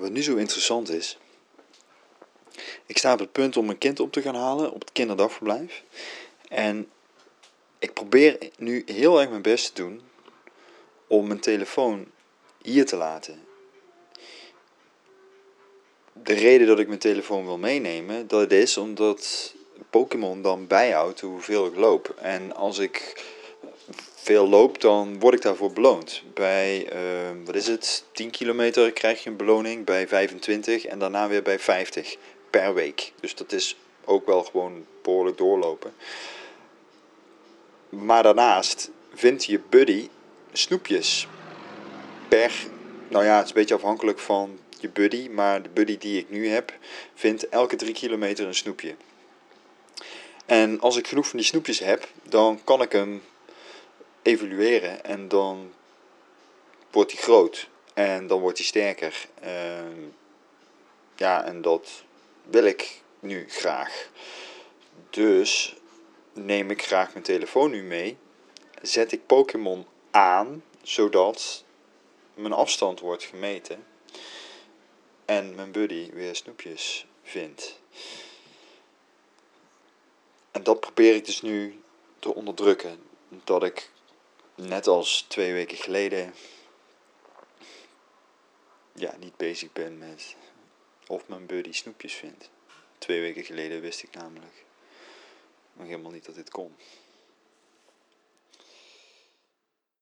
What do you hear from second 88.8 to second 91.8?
ja, niet bezig ben met of mijn buddy